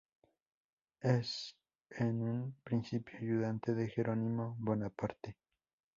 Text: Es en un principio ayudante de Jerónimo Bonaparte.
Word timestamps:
Es 1.01 1.55
en 1.91 2.23
un 2.23 2.55
principio 2.63 3.19
ayudante 3.19 3.75
de 3.75 3.87
Jerónimo 3.87 4.55
Bonaparte. 4.57 5.37